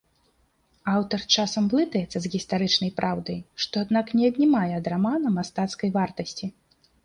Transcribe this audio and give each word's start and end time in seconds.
Аўтар 0.93 1.19
часам 1.35 1.67
блытаецца 1.73 2.17
з 2.23 2.31
гістарычнай 2.37 2.91
праўдай, 3.01 3.39
што 3.65 3.85
аднак 3.87 4.13
не 4.21 4.25
аднімае 4.33 4.65
ад 4.81 4.93
рамана 4.95 5.37
мастацкай 5.41 5.89
вартасці. 6.03 6.55